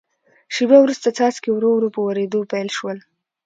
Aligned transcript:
شیبه 0.53 0.77
وروسته 0.81 1.07
څاڅکي 1.17 1.49
ورو 1.53 1.69
ورو 1.73 1.93
په 1.95 1.99
ورېدو 2.07 2.39
پیل 2.51 2.69
شول. 2.77 2.97